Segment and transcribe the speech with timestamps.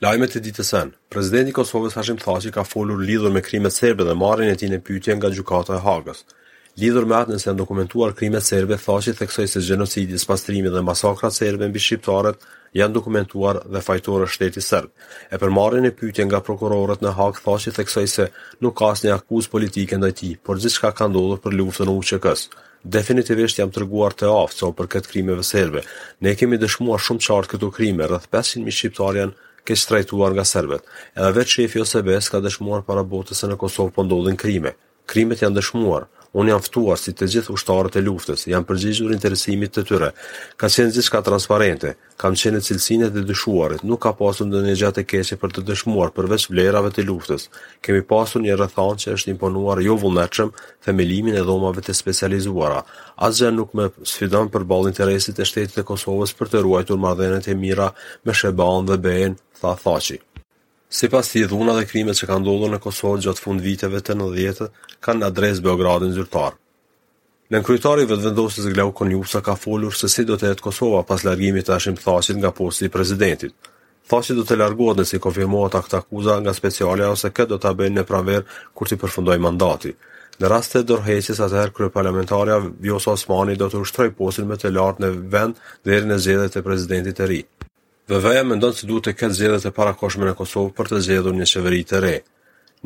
[0.00, 4.04] Lajme të ditë të sen, prezidenti Kosovës Hashim Thaci ka folur lidhur me krimet serbe
[4.08, 6.22] dhe marrën e ti në pytje nga gjukata e hagës.
[6.80, 11.36] Lidhur me atë nëse në dokumentuar krimet serbe, Thaci theksoj se genocidi, spastrimi dhe masakrat
[11.36, 12.40] serbe në bishqiptaret
[12.80, 14.88] janë dokumentuar dhe fajtore shteti serb.
[15.28, 18.30] E për marrën e pytje nga prokurorët në hagë, Thaci theksoj se
[18.64, 21.98] nuk asë një akuz politike në ti, por gjithë shka ka ndodhë për luftën u
[22.10, 22.48] që kësë.
[22.96, 25.84] Definitivisht jam tërguar të aftë, so për këtë krimeve serbe.
[26.24, 29.34] Ne kemi dëshmuar shumë qartë këto krime, rrëth 500.000 shqiptarjen
[29.70, 30.82] ke trajtuar nga serbet.
[31.16, 34.74] Edhe vetë shefi Osebes ka dëshmuar para botës e në Kosovë për po ndodhin krime.
[35.10, 39.72] Krimet janë dëshmuar, Unë jam ftuar si të gjithë ushtarët e luftës, jam përgjigjur interesimit
[39.74, 40.10] të tyre.
[40.60, 41.90] Ka qenë gjithë ka transparente,
[42.22, 45.56] kam qenë në cilësine dhe dëshuarit, nuk ka pasur në një gjatë e keqe për
[45.56, 47.48] të dëshmuar përveç vlerave të luftës.
[47.82, 50.54] Kemi pasur një rëthan që është imponuar jo vullnetshëm
[50.86, 52.84] themelimin e dhomave të specializuara.
[53.28, 57.50] Asgjë nuk më sfidon për ballë interesit e shtetit të Kosovës për të ruajtur marrëdhëniet
[57.50, 57.90] e mira
[58.22, 60.22] me Sheban dhe BE-n, tha Thaçi.
[60.90, 64.16] Si pas të dhuna dhe krimet që kanë dodo në Kosovë gjatë fund viteve të
[64.18, 66.56] në djetët, kanë adres Beogradin zyrtar.
[67.46, 68.66] Në nënkrytari vëtë vendosis
[68.98, 72.50] Konjusa ka folur se si do të jetë Kosova pas largimit të ashim thasit nga
[72.50, 73.54] posti i prezidentit.
[74.10, 78.00] Thasit do të largohet nësi konfirmohet akta kuza nga specialja ose këtë do të abenë
[78.00, 79.94] në praverë kur të përfundoj mandati.
[80.40, 84.74] Në rast të dorëheqjes atëherë krye parlamentarja Vjosa Osmani do të ushtrojë postin më të
[84.74, 87.40] lartë në vend deri në zgjedhjet të prezidentit të ri.
[88.08, 91.48] VVM ndonë se duhet të këtë zgjedhjet e parakoshme në Kosovë për të zgjedhur një
[91.52, 92.12] qeveri të re.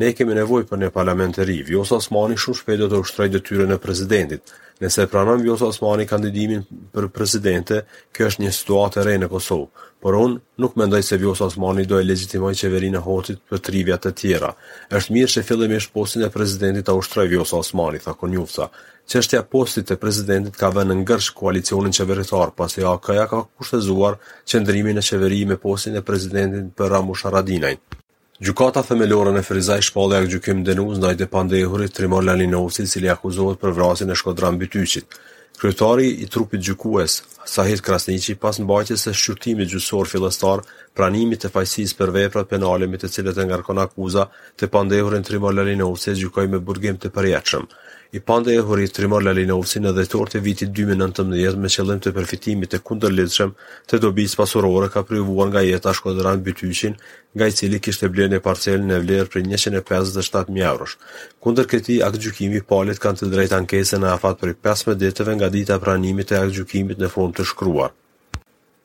[0.03, 1.59] Ne kemi nevojë për një parlament të ri.
[1.71, 4.55] Vjosa Osmani shumë shpejt do të ushtrojë detyrën e presidentit,
[4.85, 7.79] Nëse pranon Vjosa Osmani kandidimin për presidente,
[8.13, 11.87] kjo është një situatë e re në Kosovë, por unë nuk mendoj se Vjosa Osmani
[11.89, 14.51] do e legitimoj qeverinë e hotit për tri vjetë të tjera.
[14.99, 18.69] është mirë që fillim ishtë postin e prezidentit a ushtroj Vjosa Osmani, tha konjufësa.
[19.09, 24.21] Qështja postit e prezidentit ka vënë në ngërsh koalicionin qeveritar, pasi a këja ka kushtezuar
[24.49, 27.94] qëndrimin e qeveri me postin e presidentit për Ramush Aradinajnë.
[28.43, 33.61] Gjukata themelore në Ferizaj shpallë jak gjukim denuz në ajde pandehurit Trimor Laninovci, cili akuzohet
[33.63, 35.15] për vrasin e shkodran bytysit.
[35.61, 40.65] Kryetari i trupit gjukues, Sahit Krasnici, pas në bajtjes e shqyrtimit gjusor filestar,
[40.99, 44.27] pranimit të fajsis për veprat penalimit të cilet e ngarkon akuza
[44.59, 47.71] të pandehurin Trimor e gjukaj me burgim të përjeqëm
[48.15, 52.71] i pande e hori të rimar Lelinovësin edhe të vitit 2019 me qëllim të përfitimit
[52.71, 53.51] të kundër lidshëm
[53.91, 56.95] të dobis pasurore ka privuar nga jeta shkodran bëtyqin
[57.35, 60.95] nga i cili kishtë e blenë e parcel në vlerë për 157.000 euros.
[61.43, 65.35] Kundër këti, akë gjukimi palit kanë të drejt ankesën e afat për i 15 ditëve
[65.41, 67.91] nga dita pranimit e akë gjukimit në form të shkruar.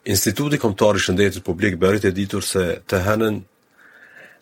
[0.09, 3.41] Instituti Komtari Shëndetit Publik bërit e ditur se të hënën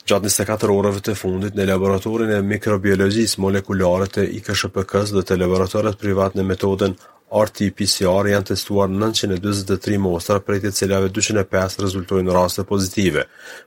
[0.07, 5.97] Gjatë 24 orëve të fundit në laboratorin e mikrobiologjis molekulare të IKSHPK-s dhe të laboratorat
[5.99, 6.93] privat në metodën
[7.41, 13.25] RT-PCR janë testuar 923 mostra prej të cilave 205 rezultojnë raste pozitive.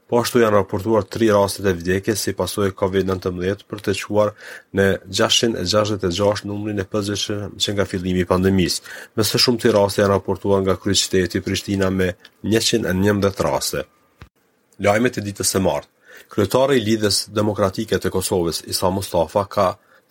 [0.09, 4.33] Po ashtu janë raportuar 3 rastet e vdekje si pasoj COVID-19 për të quar
[4.81, 4.89] në
[5.21, 8.81] 666 numri në përgjeshë që nga fillimi pandemis.
[9.21, 12.15] Mësë shumë të raste janë raportuar nga kryqiteti Prishtina me
[12.57, 13.85] 111 raste.
[14.81, 15.93] Lajmet e ditës e martë.
[16.31, 19.65] Kryetari i Lidhjes Demokratike të Kosovës, Isa Mustafa, ka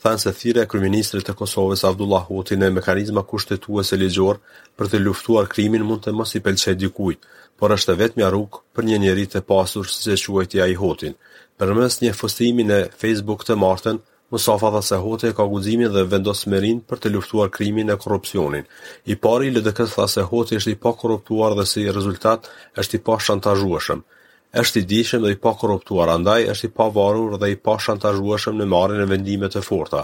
[0.04, 4.42] thënë se thirrja e kryeministrit të Kosovës Abdullah Hoti në mekanizma kushtetuese ligjor
[4.78, 7.24] për të luftuar krimin mund të mos i pëlqejë dikujt,
[7.60, 11.16] por është vetëm rrugë për një njerëz të pasur siç e quajti ai Hotin.
[11.58, 14.04] Përmes një fustimi në Facebook të martën,
[14.36, 18.66] Mustafa tha se Hoti ka guximin dhe vendosmërin për të luftuar krimin e korrupsionit.
[19.12, 22.52] I pari LDK tha se Hoti është i pa korruptuar dhe si rezultat
[22.84, 24.04] është i pa shantazhueshëm
[24.58, 27.76] është i dishëm dhe i pa korruptuar, andaj është i pa varur dhe i pa
[27.84, 30.00] shantazhueshëm në marrjen e vendimeve të forta.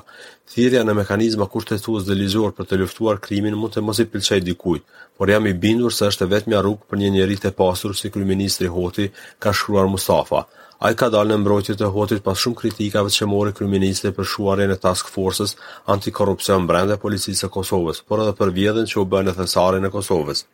[0.53, 4.83] Thirrja në mekanizma kushtetues ligjor për të luftuar krimin mund të mos i pëlqej dikujt,
[5.17, 8.11] por jam i bindur se është e vetmja rrugë për një njerëz të pasur si
[8.17, 9.07] kryeministri Hoti,
[9.41, 10.44] ka shkruar Mustafa.
[10.85, 14.75] Ai ka dalë në mbrojtje të Hotit pas shumë kritikave që mori kryeministri për shuarjen
[14.77, 15.56] e task forces
[15.98, 19.94] antikorrupsion brenda policisë së Kosovës, por edhe për vjedhjen që u bën në thesarin e
[19.98, 20.45] Kosovës.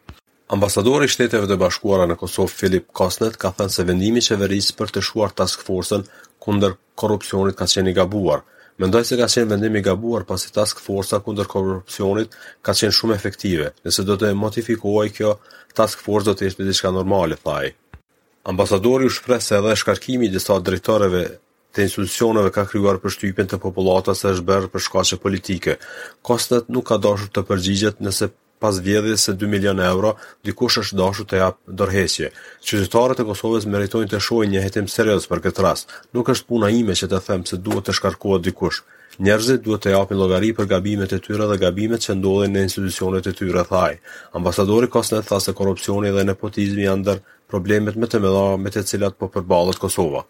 [0.51, 4.73] Ambasadori i Shteteve të Bashkuara në Kosovë Filip Kosnet ka thënë se vendimi i qeverisë
[4.81, 6.01] për të shuar task force-ën
[6.43, 8.41] kundër korrupsionit ka qenë i gabuar.
[8.83, 12.35] Mendoj se ka qenë vendimi i gabuar pasi task force-a kundër korrupsionit
[12.67, 13.69] ka qenë shumë efektive.
[13.87, 15.31] Nëse do të modifikohej kjo,
[15.79, 17.71] task force do të ishte diçka normale, thaj.
[18.51, 21.23] Ambasadori u shpreh se edhe shkarkimi i disa drejtoreve
[21.71, 25.79] të institucioneve ka krijuar përshtypjen te të se është bërë për shkaqe politike.
[26.21, 30.13] Kosnet nuk ka dashur të përgjigjet nëse pas vjedhjes së 2 milion euro,
[30.45, 32.29] dikush është dashur të jap dorëheqje.
[32.61, 35.93] Qytetarët e Kosovës meritojnë të shohin një hetim serioz për këtë rast.
[36.15, 38.83] Nuk është puna ime që të them se duhet të shkarkohet dikush.
[39.25, 43.31] Njerëzit duhet të japin llogari për gabimet e tyre dhe gabimet që ndodhin në institucionet
[43.31, 43.95] e tyre, thaj.
[44.37, 47.19] Ambasadori Kosnet tha se korrupsioni dhe nepotizmi janë ndër
[47.51, 50.23] problemet më të mëdha me të cilat po përballet Kosova.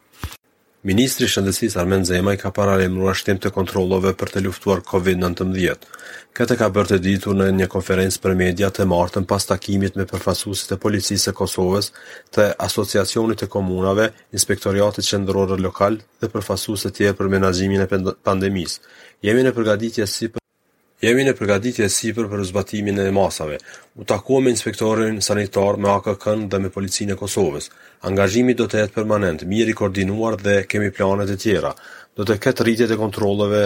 [0.82, 5.86] Ministri Shëndetësisë Armen Zemaj ka paralajmëruar shtim të kontrollove për të luftuar COVID-19.
[6.40, 10.08] Këtë ka bërë të ditur në një konferencë për media të martën pas takimit me
[10.10, 11.92] përfaqësuesit e policisë së Kosovës,
[12.34, 17.90] të Asociacionit të Komunave, Inspektoriatit Qendror Lokal dhe përfaqësues të tjerë për menaxhimin e
[18.26, 18.82] pandemisë.
[19.30, 20.40] Jemi në përgatitje si për
[21.02, 23.56] Jemi në përgatitje sipër për zbatimin e masave.
[23.98, 27.72] U takuam me inspektorin sanitar me AKK-n dhe me policinë e Kosovës.
[28.12, 31.74] Angazhimi do të jetë permanent, mirë i koordinuar dhe kemi plane të tjera.
[32.16, 33.64] Do të ketë rritje të kontrollave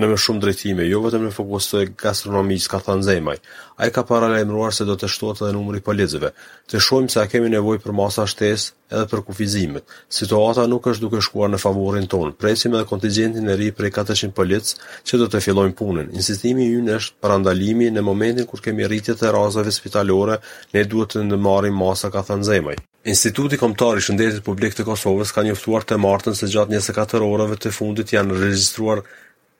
[0.00, 3.34] në më shumë drejtime, jo vetëm në fokus të gastronomisë, ka thënë Zejmaj.
[3.82, 6.30] Ai ka paralajmëruar se do të shtohet edhe numri i policëve.
[6.72, 9.96] Të shohim se a kemi nevojë për masa shtesë edhe për kufizimet.
[10.18, 12.32] Situata nuk është duke shkuar në favorin ton.
[12.40, 14.72] Presim edhe kontingjentin e ri prej 400 palec
[15.08, 16.08] që do të fillojnë punën.
[16.16, 20.38] Insistimi ynë është për andalimi në momentin kur kemi rritje të rrazave spitalore,
[20.72, 22.78] ne duhet të ndërmarrim masa, ka thënë Zejmaj.
[23.12, 27.58] Instituti Kombëtar i Shëndetit Publik të Kosovës ka njoftuar të martën se gjatë 24 orëve
[27.58, 29.02] të fundit janë regjistruar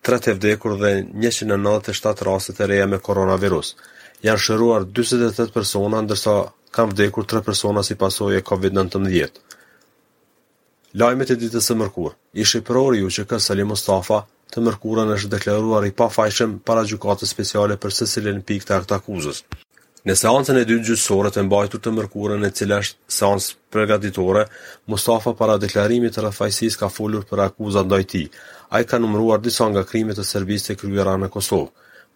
[0.03, 3.77] 3 të vdekur dhe 197 rastet e reja me koronavirus.
[4.27, 6.35] Janë shëruar 28 persona, ndërsa
[6.75, 9.39] kanë vdekur 3 persona si pasoj e COVID-19.
[10.99, 15.31] Lajmet e ditës së mërkur, ishe përori ju që kësë Salim Mustafa të mërkurën është
[15.37, 17.95] deklaruar i pa fajshem para gjukatës speciale për
[18.33, 19.45] në pik të kuzës.
[20.05, 24.49] Në seancën e dytë gjysore të mbajtur të mërkurën e cila është seancë përgatitore,
[24.91, 28.25] Mustafa para deklarimit të rafajsis ka folur për akuzat dojti,
[28.73, 31.69] a i ka numruar disa nga krimit të servis të kryera në Kosovë.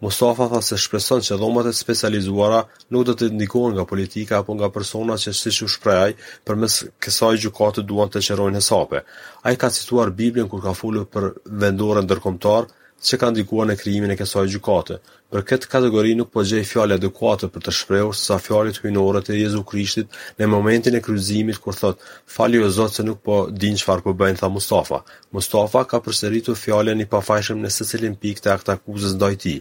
[0.04, 2.58] Mustafa tha se shpreson që dhomat e specializuara
[2.92, 6.10] nuk do të ndikohen nga politika apo nga persona që si që shprejaj
[6.48, 9.02] për mes kësaj gjukatë duan të qerojnë hesape.
[9.44, 11.30] A i ka cituar Biblin kur ka fullu për
[11.64, 12.72] vendore dërkomtarë,
[13.04, 14.96] që ka ndikuar në krijimin e kësaj gjykate.
[15.32, 19.36] Për këtë kategori nuk po gjej fjale adekuate për të shprehur sa fjalët hyjnore të
[19.40, 23.76] Jezu Krishtit në momentin e kryzimit kur thot: "Fali o Zot se nuk po din
[23.76, 25.02] çfarë po bëjnë tha Mustafa."
[25.32, 29.58] Mustafa ka përsëritur fjalën i pafajshëm në secilin pikë të akta kuzës ndaj tij.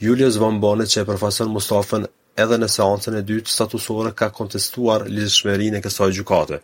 [0.00, 2.06] Julius von Bonnet që e përfasën Mustafën
[2.42, 6.58] edhe në seancën e dytë statusore ka kontestuar lidhshmërinë e kësaj gjykate.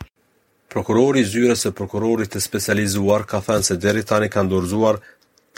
[0.71, 4.99] Prokurori i zyrës së prokurorit të specializuar ka thënë se deri tani kanë dorëzuar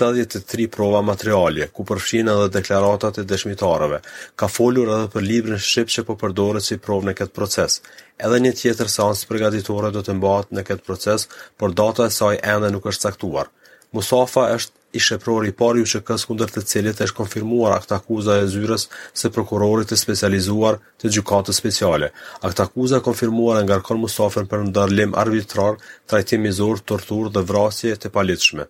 [0.01, 3.99] 83 prova materiale, ku përfshin edhe deklaratat e dëshmitarëve.
[4.41, 7.77] Ka folur edhe për librin shqip që po përdoret si provë në këtë proces.
[8.25, 11.29] Edhe një tjetër sans përgatitore do të mbahet në këtë proces,
[11.61, 13.53] por data e saj ende nuk është caktuar.
[13.93, 17.99] Musafa është i shëpror i parë ju që kësë kunder të cilit është konfirmuar akta
[18.01, 18.87] akuza e zyres
[19.21, 22.09] se prokurorit të specializuar të gjukatës speciale.
[22.49, 24.05] Akta akuza konfirmuar e nga rëkon
[24.53, 28.67] për ndarlim arbitrar, trajtim i zor, tortur dhe vrasje të palitëshme.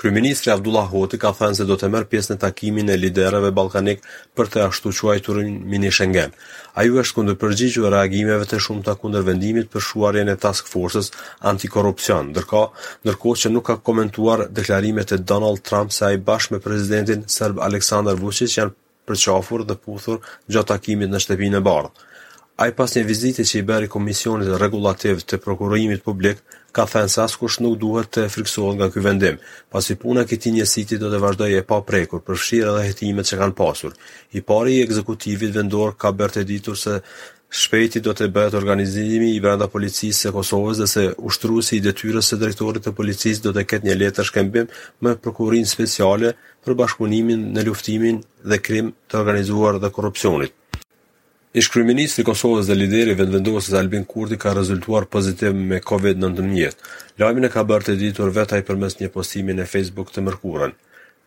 [0.00, 4.00] Kryeministri Abdullah Hoti ka thënë se do të merr pjesë në takimin e liderëve ballkanik
[4.38, 6.32] për të ashtu quajtur mini Schengen.
[6.72, 11.12] Ai u është kundër reagimeve të shumta kundër vendimit për shuarjen e task forces
[11.52, 16.62] antikorrupsion, ndërkohë ndërkohë që nuk ka komentuar deklarimet e Donald Trump se ai bashkë me
[16.68, 18.74] presidentin serb Aleksandar Vučić janë
[19.04, 22.06] përqafur dhe puthur gjatë takimit në shtepinë e bardhë.
[22.60, 26.42] A i pas një vizitit që i beri komisionit regulativ të prokurimit publik,
[26.76, 29.38] ka thënë se askush nuk duhet të friksohet nga ky vendim,
[29.72, 33.38] pasi puna këti siti do të vazhdoj e pa prekur për edhe dhe hetimet që
[33.42, 33.96] kanë pasur.
[34.38, 36.98] I pari i ekzekutivit vendor ka bërë të ditur se
[37.62, 42.28] shpejti do të bëhet organizimi i brenda policisë së Kosovës dhe se ushtruesi i detyrës
[42.34, 44.68] së drejtorit të policisë do të ketë një letër shkëmbim
[45.06, 46.36] me prokurinë speciale
[46.66, 48.20] për bashkëpunimin në luftimin
[48.52, 50.52] dhe krim të organizuar dhe korrupsionit.
[51.50, 56.76] Ish kryeministri i Kosovës dhe lideri vendvendosës Albin Kurti ka rezultuar pozitiv me COVID-19.
[57.18, 60.76] Lajmin e ka bërë të ditur vetaj përmes një postimi në Facebook të mërkurën.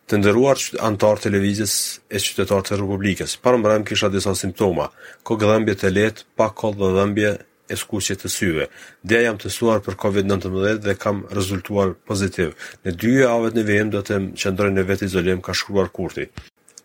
[0.08, 1.74] Të ndëruar që antar televizis
[2.08, 4.88] e qytetarë të Republikës, parë mbrem kisha disa simptoma,
[5.28, 7.34] ko gëdhëmbje të letë, pa kodë dhe dhëmbje
[7.74, 8.68] e skuqje të syve.
[9.04, 12.56] Dhe jam testuar për COVID-19 dhe kam rezultuar pozitiv.
[12.86, 15.92] Në dy e avet në vijem do të më qëndrojnë në vetë izolim ka shkruar
[15.92, 16.30] kurti.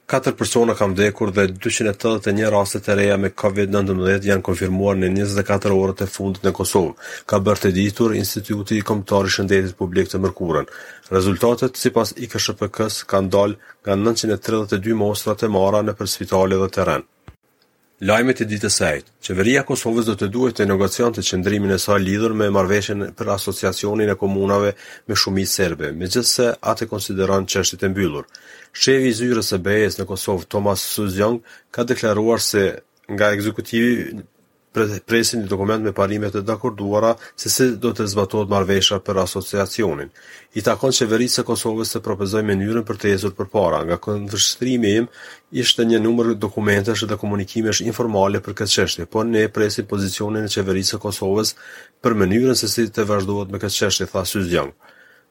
[0.10, 5.76] 4 persona kam dekur dhe 281 rastet e reja me COVID-19 janë konfirmuar në 24
[5.78, 6.96] orët e fundit në Kosovë,
[7.30, 10.66] ka bërë të ditur Instituti i Komptar i Shëndetit Publik të Mërkurën.
[11.14, 17.06] Rezultatet, si pas IKSHPK-s, kanë dalë nga 932 mostrat e mara në përspitali dhe teren.
[18.08, 21.74] Lajmet e ditës së sotme, Qeveria e Kosovës do të duhet të negocionte të çndrimin
[21.76, 24.70] e saj lidhur me marrëveshjen për asociacionin e komunave
[25.10, 28.30] me shumicë serbe, megjithse atë konsideron çështje të mbyllur.
[28.72, 31.42] Shefi i zyrës së BE-s në Kosovë, Thomas Suzjong,
[31.76, 32.64] ka deklaruar se
[33.12, 34.22] nga ekzekutivi
[35.08, 40.12] presin një dokument me parimet e dakorduara se si do të zbatohet marvesha për asociacionin.
[40.54, 43.80] I takon qeverisë e Kosovës të propozoj mënyrën për të jesur për para.
[43.88, 45.08] Nga këndërshëtrimi im,
[45.64, 50.54] ishte një numër dokumentesh dhe komunikimesh informale për këtë qeshtje, por ne presin pozicionin e
[50.54, 51.56] qeverisë e Kosovës
[52.04, 54.76] për mënyrën se si të vazhdohet me këtë qeshtje, tha Suzjong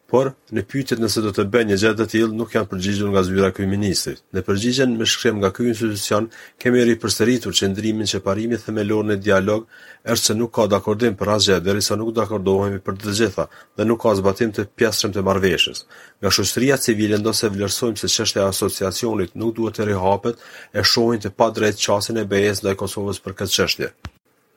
[0.09, 3.23] por në pyetjet nëse do të bëjë një gjë të tillë nuk janë përgjigjur nga
[3.27, 4.15] zyra këy ministri.
[4.33, 6.31] Në përgjigjen me shkrim nga ky institucion
[6.63, 9.67] kemi ripërsëritur çndrimin që parimi themelor në dialog
[10.09, 13.45] është se nuk ka dakordim për asgjë derisa nuk dakordohemi për të gjitha
[13.77, 15.85] dhe nuk ka zbatim të pjesëm të marrëveshjes.
[16.25, 20.37] Nga shoqëria civile ndosë vlerësojmë se çështja e asociacionit nuk duhet të rihapet
[20.79, 23.93] e shohin të padrejtë çasin e BE-së ndaj Kosovës për këtë çështje.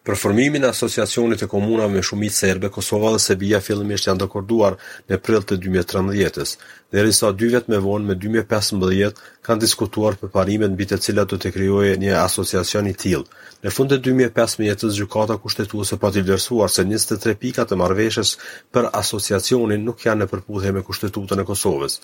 [0.02, 4.78] Për formimin e asociacionit të komunave me shumicë serbe, Kosova dhe Serbia fillimisht janë dakorduar
[5.12, 6.56] në prill të 2013-s,
[6.96, 11.38] derisa dy vjet më vonë me 2015 kanë diskutuar për parimet mbi të cilat do
[11.44, 13.28] të krijohej një asociacion i tillë.
[13.62, 18.34] Në fund të 2015-s gjykata kushtetuese pati vlerësuar se 23 pika të marrëveshjes
[18.74, 22.00] për asociacionin nuk janë në përputhje me kushtetutën e Kosovës.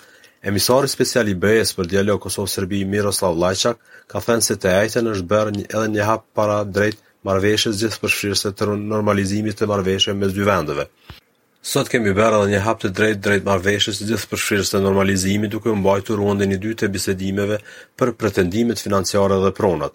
[0.45, 5.29] Emisari special i BE-s për dialog Kosovë-Serbi Miroslav Lajçak ka thënë se të ajtën është
[5.33, 10.45] bërë edhe një hap para drejt marveshës gjithë përshirëse të normalizimit të marveshë me dy
[10.47, 10.87] vendeve.
[11.67, 15.73] Sot kemi bërë edhe një hap të drejt drejt marveshës gjithë përshirëse të normalizimit duke
[15.81, 17.57] mbajtu rëndin i dy të bisedimeve
[17.99, 19.91] për pretendimit financiare dhe pronat,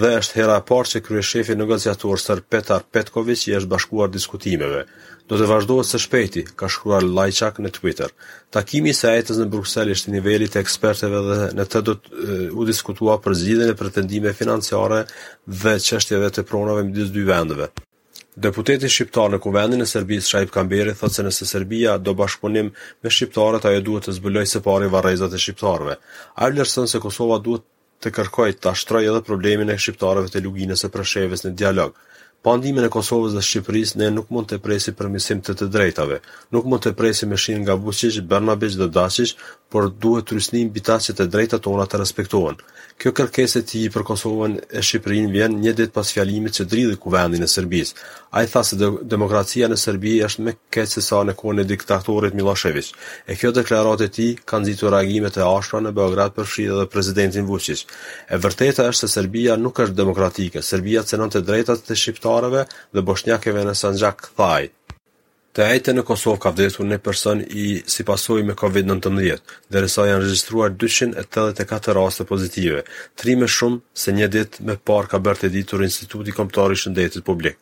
[0.00, 4.84] dhe është hera parë që kryeshefi në gëzjatorë sër Petar Petkovic i është bashkuar diskutimeve
[5.28, 8.12] do të vazhdohet së shpejti, ka shkruar Lajçak në Twitter.
[8.54, 12.64] Takimi i sajtës në Bruksel është nivelli të ekspertëve dhe në të do të u
[12.68, 15.02] diskutua për zgjidhjen e pretendimeve financiare
[15.62, 17.68] dhe çështjeve të pronave midis dy vendeve.
[18.38, 23.10] Deputeti shqiptar në kuvendin e Serbisë Shaib Kamberi thotë se nëse Serbia do bashkëpunim me
[23.10, 25.96] shqiptarët, ajo duhet të zbuloj së pari varrezat e shqiptarëve.
[26.38, 27.66] Ai vlerëson se Kosova duhet
[27.98, 31.98] të kërkojë të ashtroj edhe problemin e shqiptarëve të Luginës së Preshevës në dialog.
[32.42, 35.66] Pa po ndimin e Kosovës dhe Shqipërisë, ne nuk mund të presim përmisim të të
[35.74, 36.20] drejtave.
[36.54, 39.34] Nuk mund të presim e shirin nga Buqish, Bernabish dhe Dashish,
[39.72, 42.56] por duhet të rysnim bita që të drejta tona të respektohen.
[42.98, 46.94] Kjo kërkeset të i për Kosovën e Shqipërin vjen një dit pas fjalimit që dridhë
[46.96, 47.92] i kuvendin e Sërbis.
[48.36, 48.78] A i tha se
[49.14, 52.88] demokracia në Sërbi është me këtë se sa në kone diktatorit Milosevic.
[53.30, 56.88] E kjo deklarat e ti kanë zitu reagimet e ashra në Beograd për Shqida dhe
[56.94, 57.84] prezidentin Vucic.
[58.32, 60.64] E vërteta është se Sërbia nuk është demokratike.
[60.72, 64.77] Sërbia cenon të drejtat të shqiptareve dhe boshnjakeve në Sanxak Thajt
[65.58, 69.40] të ejte në Kosovë ka vdhetur në person i si pasoj me COVID-19,
[69.74, 72.84] dhe resa janë registruar 284 raste pozitive,
[73.18, 77.26] tri me shumë se një dit me par ka bërë të ditur Instituti Komptari Shëndetit
[77.26, 77.58] Publik.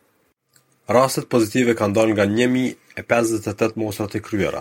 [0.92, 4.60] Rastet pozitive ka ndonë nga 1.058 mosrat e kryera.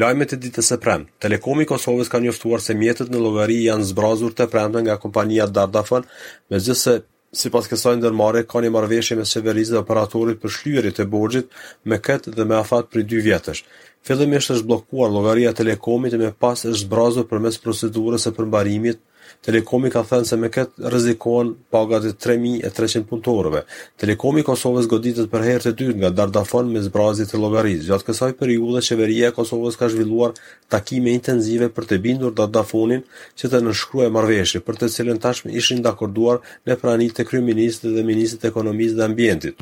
[0.00, 4.32] Lajmet e ditës e premë, Telekomi Kosovës ka njoftuar se mjetët në logari janë zbrazur
[4.34, 6.08] të premë nga kompanija Dardafon,
[6.50, 7.02] me zhëse
[7.34, 11.56] Si pas kësaj ndërmare, ka një marveshje me severiz dhe operatorit për shlyërit e borgjit
[11.92, 13.64] me këtë dhe me afat për dy vjetësh.
[14.06, 19.02] Fillimisht është blokuar logaria telekomit e me pas është zbrazur për mes procedurës e përmbarimit,
[19.44, 23.60] Telekomi ka thënë se me këtë rrezikohen pagat e 3300 punëtorëve.
[24.00, 27.84] Telekomi i Kosovës goditet për herë të dytë nga Dardafon me zbrazje të llogarisë.
[27.90, 30.32] Gjatë kësaj periudhe qeveria e Kosovës ka zhvilluar
[30.72, 33.04] takime intensive për të bindur Dardafonin
[33.42, 38.06] që të nënshkruajë marrëveshje për të cilën tashmë ishin dakorduar në pranitë të kryeministit dhe
[38.08, 39.60] ministrit të ekonomisë dhe ambientit.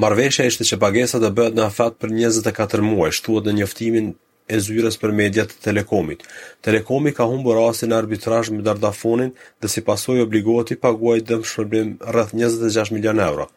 [0.00, 4.12] Marveshja ishte që pagesa të bëhet në afat për 24 muaj, shtuat në njoftimin
[4.54, 6.24] e zyres për mediat të telekomit.
[6.66, 9.30] Telekomi ka humbur rastin e arbitrazhit me Dardafonin
[9.62, 13.48] dhe si pasojë obligohet të paguajë dëm shpërblim rreth 26 milionë euro.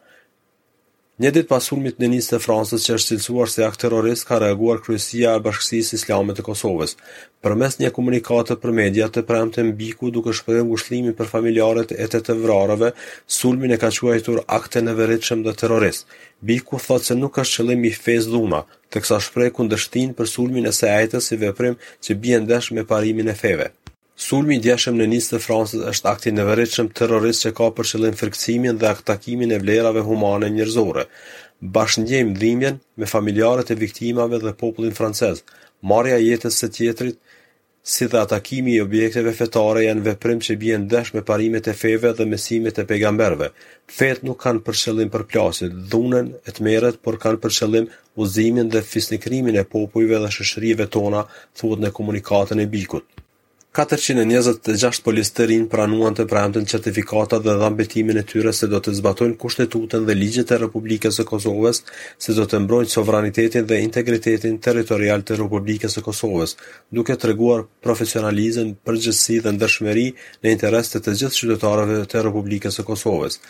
[1.22, 4.40] Një ditë pas sulmit në nisë të Francës që është cilësuar se akt terrorist ka
[4.42, 6.96] reaguar kryesia e bashkësisë islamet të Kosovës,
[7.44, 11.94] për mes një komunikate për media të premte të mbiku duke shpërë ngushlimi për familjarët
[12.02, 12.90] e të të vrarëve,
[13.38, 16.10] sulmin e ka quajtur akte në veritëshëm dhe terrorist.
[16.50, 20.66] Biku thotë se nuk është qëllim i fez dhuma, të kësa shprej kundështin për sulmin
[20.66, 23.70] e sejtës si veprim që bjendesh me parimin e feve.
[24.14, 27.88] Sulmi i djeshëm në njësë të Francës është akti në vërëqëm terrorist që ka për
[27.90, 31.08] qëllim fërkësimin dhe aktakimin e vlerave humane njërzore.
[31.74, 35.40] Bashë njëjmë dhimjen me familjarët e viktimave dhe popullin francez.
[35.90, 37.18] Marja jetës së tjetrit,
[37.92, 42.14] si dhe atakimi i objekteve fetare janë veprim që bjen desh me parimet e feve
[42.20, 43.50] dhe mesimet e pegamberve.
[43.96, 47.90] Fet nuk kanë për qëllim për plasit, dhunën e të meret, por kanë për qëllim
[48.24, 51.26] uzimin dhe fisnikrimin e popujve dhe shëshrive tona,
[51.58, 53.10] thuhet në komunikatën e bikut.
[53.74, 58.92] 426 polisë të rinë pranuan të prajëmëtën certifikata dhe dhambetimin e tyre se do të
[59.00, 61.80] zbatojnë kushtetutën dhe ligjet e Republikës e Kosovës,
[62.22, 66.54] se do të mbrojnë sovranitetin dhe integritetin territorial të Republikës e Kosovës,
[66.94, 72.78] duke të reguar profesionalizën, përgjësi dhe ndërshmeri në interes të të gjithë qytetarëve të Republikës
[72.78, 73.42] e Kosovës.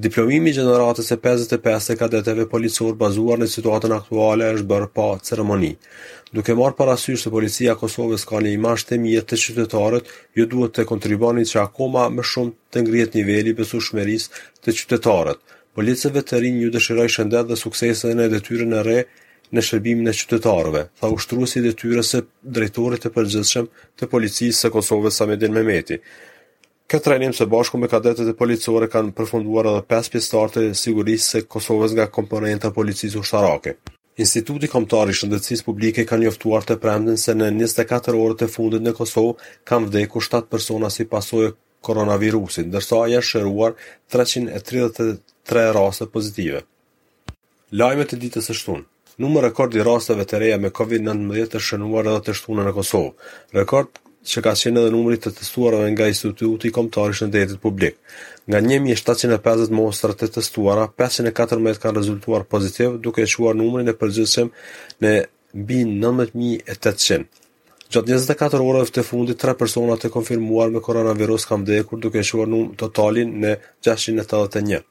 [0.00, 5.74] Diplomimi gjeneratës e 55 të kadeteve policor bazuar në situatën aktuale është bërë pa ceremoni.
[6.32, 10.72] Duke marë parasysh të policia Kosovës ka një imash të mjetë të qytetarët, ju duhet
[10.78, 14.30] të kontribonit që akoma më shumë të ngrjet nivelli besu shmeris
[14.62, 15.36] të qytetarët.
[15.76, 18.98] Policëve të rinjë ju dëshiroj shëndet dhe suksesën e detyrën e re
[19.50, 22.24] në shërbimin e qytetarëve, tha ushtruesi i detyrës së
[22.56, 23.68] drejtorit të përgjithshëm
[24.00, 26.00] të policisë së Kosovës Samedin meti.
[26.90, 31.26] Këtë trenim se bashku me kadetet e policore kanë përfunduar edhe 5 pjestarët e sigurisë
[31.32, 33.76] se Kosovës nga komponenta policisë u shtarake.
[34.24, 38.82] Instituti Komtar i Shëndetësisë Publike kanë njoftuar të premden se në 24 orët e fundit
[38.82, 39.36] në Kosovë
[39.70, 41.52] kanë vdeku 7 persona si pasojë
[41.86, 43.78] koronavirusit, dërsa e shëruar
[44.10, 46.64] 333 raste pozitive.
[47.78, 48.84] Lajme të ditës së shtunë
[49.22, 53.14] Numër rekord i rasteve të reja me COVID-19 të shënuar edhe të shtunën në Kosovë.
[53.62, 57.96] Rekord që ka qenë edhe numri të testuarave nga Instituti i Kombëtar i Shëndetit Publik.
[58.50, 64.52] Nga 1750 mostra të testuara, 514 kanë rezultuar pozitiv, duke çuar numrin e përgjithshëm
[65.04, 65.14] në
[65.62, 67.28] mbi 19800.
[67.90, 72.46] Gjatë 24 orëve të fundit, tre persona të konfirmuar me koronavirus kam vdekur duke shuar
[72.50, 74.84] num totalin në 681.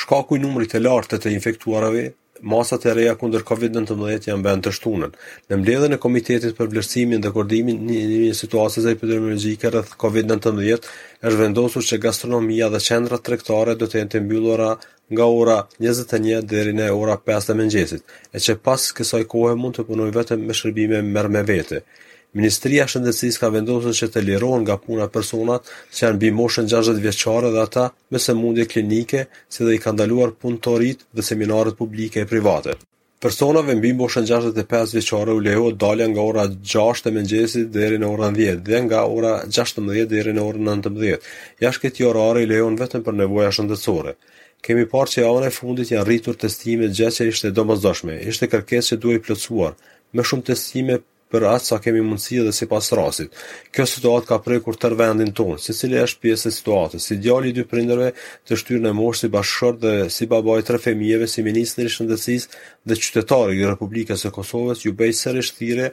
[0.00, 2.06] Shkaku i numrit të lartë të infektuarave
[2.42, 5.12] masat e reja kundër COVID-19 janë bënë të shtunën.
[5.50, 10.88] Në mbledhjen e Komitetit për vlerësimin dhe koordinimin një, një, një situatës epidemiologjike rreth COVID-19,
[11.22, 14.72] është vendosur që gastronomia dhe qendrat tregtare do të jenë të mbyllura
[15.12, 19.78] nga ora 21 deri në ora 5 të mëngjesit, e që pas kësaj kohe mund
[19.78, 21.84] të punoj vetëm me shërbime merr me vete.
[22.32, 27.02] Ministria Shëndetësisë ka vendosur që të lirohen nga puna personat që janë mbi moshën 60
[27.04, 32.22] vjeçare dhe ata me sëmundje klinike, si dhe i kanë ndaluar punëtorit dhe seminaret publike
[32.24, 32.78] e private.
[33.20, 38.08] Personave mbi moshën 65 vjeçare u lejohet dalja nga ora 6 e mëngjesit deri në
[38.14, 41.20] orën 10 dhe nga ora 16 deri në orën 19.
[41.60, 44.16] Jashtë këtij orari lejohen vetëm për nevoja shëndetësore.
[44.64, 48.16] Kemi parë që janë fundit janë rritur testimet gjatë që ishte domosdoshme.
[48.32, 49.74] Ishte kërkesë që duhej plotësuar.
[50.12, 50.96] me shumë testime
[51.32, 53.32] për atë sa kemi mundësi dhe si pas rasit.
[53.72, 57.54] Kjo situatë ka prekur tërë vendin tonë, si cili është pjesë e situatës, si djali
[57.56, 58.10] dy prinderve
[58.48, 62.46] të shtyrë në moshë si bashkëshor dhe si babaj tre femijeve si Ministri Shëndësis
[62.88, 65.88] dhe qytetarë i Republikës e Kosovës ju bejtë sërish shtire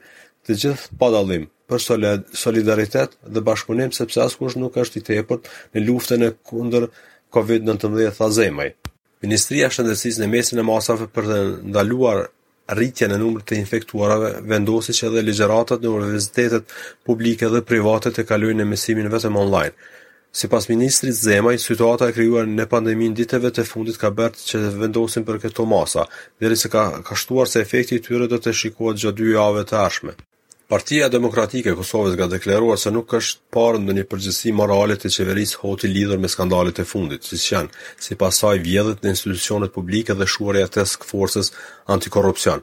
[0.45, 1.86] të gjithë padalim për
[2.41, 6.89] solidaritet dhe bashkëpunim sepse askush nuk është i tepërt në luftën e kundër
[7.36, 8.73] COVID-19 thazemaj.
[9.23, 11.39] Ministria Shëndetësisë në mesin e masave për të
[11.73, 12.25] ndaluar
[12.75, 16.75] rritja në numër të infektuarave, vendosi që edhe legjeratat në universitetet
[17.08, 19.73] publike dhe private të kalojnë në mesimin vetëm online.
[20.32, 24.62] Si pas ministrit Zemaj, situata e kryuar në pandemin diteve të fundit ka bërtë që
[24.62, 26.05] të vendosin për këto masa,
[26.39, 29.65] dheri se ka, ka shtuar se efekti të tyre dhe të shikua gjë dy jave
[29.71, 30.13] të ashme.
[30.69, 35.58] Partia Demokratike e Kosovës ka deklaruar se nuk është parë ndonjë përgjegjësi morale të qeverisë
[35.63, 37.71] Hoti lidhur me skandalet e fundit, siç janë
[38.08, 41.49] sipas saj vjedhjet në institucionet publike dhe shuarja e task forces
[41.95, 42.62] antikorrupsion.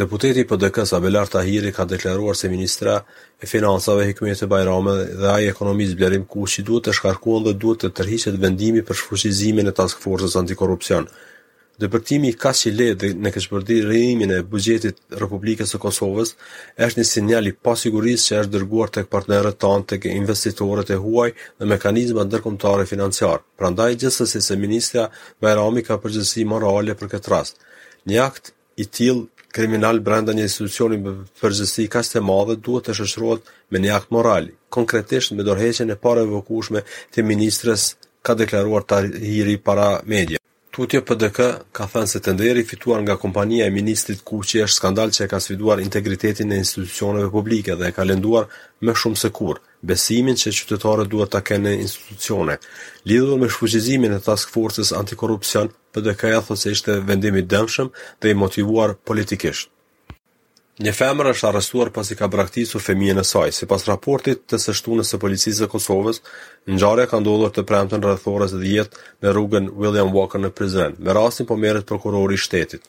[0.00, 2.96] Deputeti i PDK-s Abelard Tahiri ka deklaruar se ministra
[3.38, 7.86] e financave Hikmet e Bajrame dhe ai ekonomisë Blerim Kuçi duhet të shkarkohen dhe duhet
[7.86, 11.06] të tërhiqet vendimi për shfuqizimin e task forces antikorrupsion.
[11.76, 16.30] Dëpërtimi i kaq i dhe në këshpërdi përditë e buxhetit të Republikës së Kosovës
[16.86, 21.26] është një sinjal i pasigurisë që është dërguar tek partnerët tanë tek investitorët e huaj
[21.36, 23.44] dhe mekanizma ndërkombëtare financiarë.
[23.60, 25.04] Prandaj gjithsesi se ministra
[25.44, 27.60] Bajrami ka përgjegjësi morale për këtë rast.
[28.08, 31.12] Një akt i tillë kriminal brenda një institucioni me
[31.42, 36.00] përgjegjësi kaq të madhe duhet të shoqërohet me një akt moral, konkretisht me dorheqen e
[36.06, 37.90] pare vëkushme të ministres
[38.26, 40.40] ka deklaruar Tahiri para media.
[40.76, 41.38] Tutje PDK
[41.72, 45.38] ka thënë se tenderi fituar nga kompania e ministrit Kuqi është skandal që e ka
[45.40, 48.44] sfiduar integritetin e institucioneve publike dhe e ka lënduar
[48.84, 49.62] më shumë se kur
[49.92, 52.58] besimin që qytetarët duhet ta kenë institucione.
[53.08, 57.88] Lidhur me shfuqizimin e task forces antikorrupsion, PDK-ja thosë se ishte vendim i dëmshëm
[58.20, 59.72] dhe i motivuar politikisht.
[60.76, 63.46] Një femër është arrestuar pasi ka braktisur fëmijën e saj.
[63.62, 66.18] Sipas raportit të së shtunës së policisë së Kosovës,
[66.68, 70.98] ngjarja ka ndodhur të premtën rreth orës 10 në rrugën William Walker në Prizren.
[71.00, 72.84] Me rastin po merret prokurori i shtetit.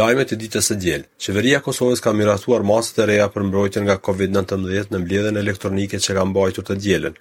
[0.00, 3.86] Lajme të ditës së diel, Qeveria e Kosovës ka miratuar masat e reja për mbrojtjen
[3.86, 7.20] nga COVID-19 në mbledhjen elektronike që ka mbajtur të dielën.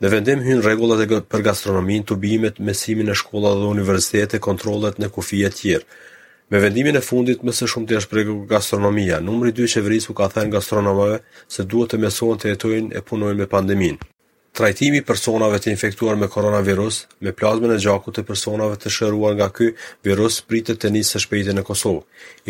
[0.00, 5.12] Në vendim hyn rregullat e për gastronominë, tubimet, mesimin në shkolla dhe universitete, kontrollet në
[5.18, 5.86] kufi të tjerë.
[6.48, 9.16] Me vendimin e fundit më së shumti është për gastronomia.
[9.26, 11.16] Numri 2 i qeverisë u ka thënë gastronomave
[11.50, 13.98] se duhet të mësohen të jetojnë e punojnë me pandeminë.
[14.56, 19.34] Trajtimi i personave të infektuar me koronavirus me plazmën e gjakut të personave të shëruar
[19.40, 19.72] nga ky
[20.06, 22.04] virus pritet të nisë së shpejti në Kosovë.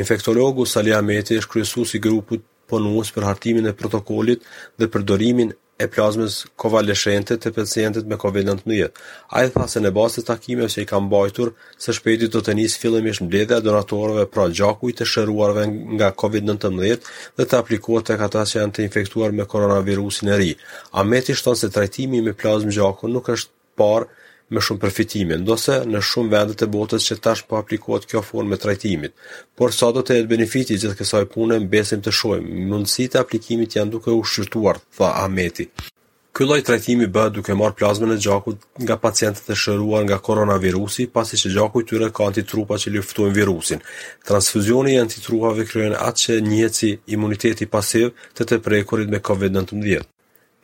[0.04, 4.44] Infektologu Salia Meti është kryesuesi i grupit punues për hartimin e protokolit
[4.76, 9.00] dhe përdorimin e plazmës kovaleshente të pacientit me COVID-19.
[9.36, 12.54] A i tha se në basë të se i kam bajtur, se shpeti do të
[12.56, 16.98] njësë fillimisht mbledhe a donatorove pra gjakuj të shëruarve nga COVID-19
[17.36, 20.52] dhe të aplikuar të kata që janë të infektuar me koronavirusin e ri.
[20.92, 24.08] A me të shtonë se trajtimi me plazmë gjaku nuk është parë
[24.52, 28.54] me shumë përfitime, ndose në shumë vendet e botës që tash po aplikohet kjo formë
[28.56, 29.14] e trajtimit.
[29.58, 32.46] Por sa do të jetë benefiti i gjithë kësaj pune, mbesim të shohim.
[32.70, 35.66] Mundësitë e aplikimit janë duke u shqyrtuar, tha Ameti.
[36.36, 41.06] Ky lloj trajtimi bëhet duke marrë plazmën e gjakut nga pacientët e shëruar nga koronavirusi,
[41.16, 43.80] pasi që gjaku i tyre ka antitrupa që luftojnë virusin.
[44.28, 50.12] Transfuzioni i antitrupave krijon atë që njihet si imuniteti pasiv të të prekurit me COVID-19.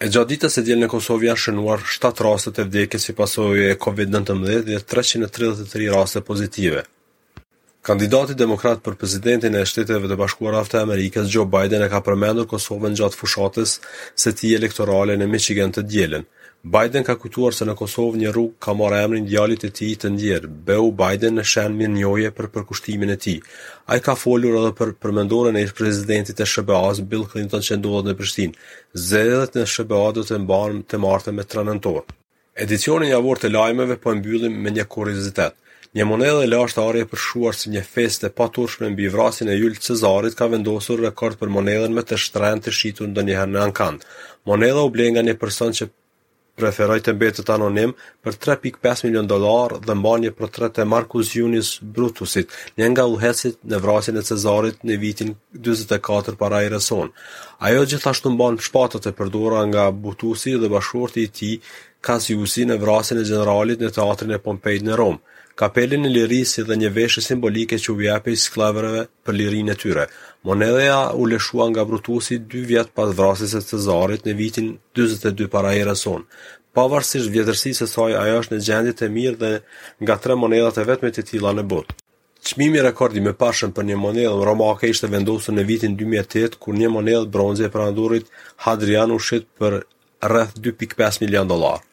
[0.03, 3.69] E gjatë ditës e djelë në Kosovë janë shënuar 7 rastet e vdekje si pasojë
[3.71, 6.83] e COVID-19 dhe 333 raste pozitive.
[7.89, 12.49] Kandidati demokrat për prezidentin e shteteve të bashkuar aftë Amerikës, Joe Biden e ka përmendur
[12.51, 13.77] Kosovën gjatë fushatës
[14.25, 16.27] se ti elektorale në Michigan të djelën.
[16.65, 20.13] Biden ka kujtuar se në Kosovë një rrugë ka marrë emrin djalit e tij të
[20.15, 23.41] ndjer, Beau Biden në shenjë mirënjohje për përkushtimin e tij.
[23.91, 28.15] Ai ka folur edhe për përmendoren e ish-presidentit të SBA-s Bill Clinton që ndodhet në
[28.21, 28.55] Prishtinë.
[28.95, 32.05] Zëdhët në SBA do të mbahen të martën me 3 nëntor.
[32.65, 35.59] Edicionin e të lajmeve po mbyllim me një kuriozitet.
[35.99, 39.75] Një monedhë e lashtë arje për shuar si një feste paturshme mbi vrasin e Jul
[39.89, 43.99] Cezarit ka vendosur rekord për monedhën me të shtrenë të shqitu ndë njëherë në Ankan.
[44.49, 45.91] Monedha u blenga një person që
[46.61, 51.73] preferoj të mbetet anonim për 3.5 milion dolar dhe mbanje për tre të Marcus Junis
[51.97, 55.35] Brutusit, një nga uhesit në vrasin e Cezarit në vitin
[55.65, 57.11] 24 para i Reson.
[57.59, 61.53] Ajo gjithashtu mban shpatët e përdora nga Butusi dhe bashkorti i ti
[62.03, 65.21] Kasiusi në vrasin e generalit në teatrin e Pompejt në Romë.
[65.61, 67.97] Kapelin e lirisi dhe një veshë simbolike që u
[68.33, 70.07] i sklavereve për lirin e tyre.
[70.45, 75.71] Monedhea u leshua nga brutusi 2 vjet pas vrasjes e Cezarit në vitin 42 para
[75.79, 76.25] erës sonë.
[76.75, 79.51] Pavarësisht vjetërsisë së saj, ajo është në gjendje të mirë dhe
[80.03, 81.95] nga tre monedhat e vetme të tilla në botë.
[82.43, 86.91] Çmimi rekordi më pashëm për një monedhë romake ishte vendosur në vitin 2008 kur një
[86.97, 88.35] monedhë bronze e perandorit
[88.67, 89.79] Hadrianu shit për
[90.27, 91.87] rreth 2.5 milion dollarë.